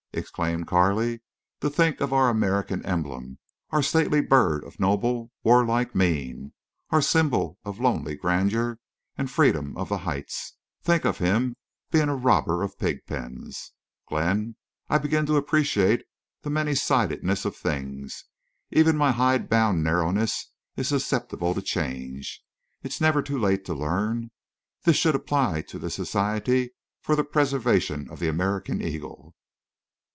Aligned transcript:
exclaimed 0.13 0.67
Carley. 0.67 1.21
"To 1.61 1.69
think 1.69 2.01
of 2.01 2.11
our 2.11 2.27
American 2.29 2.85
emblem—our 2.85 3.81
stately 3.81 4.19
bird 4.19 4.61
of 4.65 4.77
noble 4.77 5.31
warlike 5.41 5.95
mien—our 5.95 7.01
symbol 7.01 7.57
of 7.63 7.79
lonely 7.79 8.17
grandeur 8.17 8.77
and 9.17 9.31
freedom 9.31 9.75
of 9.77 9.87
the 9.87 9.99
heights—think 9.99 11.05
of 11.05 11.19
him 11.19 11.55
being 11.91 12.09
a 12.09 12.15
robber 12.17 12.61
of 12.61 12.77
pigpens!—Glenn, 12.77 14.57
I 14.89 14.97
begin 14.97 15.25
to 15.27 15.37
appreciate 15.37 16.03
the 16.41 16.49
many 16.49 16.75
sidedness 16.75 17.45
of 17.45 17.55
things. 17.55 18.25
Even 18.69 18.97
my 18.97 19.13
hide 19.13 19.47
bound 19.47 19.81
narrowness 19.81 20.51
is 20.75 20.89
susceptible 20.89 21.53
to 21.55 21.61
change. 21.61 22.43
It's 22.83 22.99
never 22.99 23.21
too 23.21 23.39
late 23.39 23.63
to 23.63 23.73
learn. 23.73 24.31
This 24.83 24.97
should 24.97 25.15
apply 25.15 25.61
to 25.69 25.79
the 25.79 25.89
Society 25.89 26.71
for 26.99 27.15
the 27.15 27.23
Preservation 27.23 28.09
of 28.09 28.19
the 28.19 28.27
American 28.27 28.81
Eagle." 28.81 29.35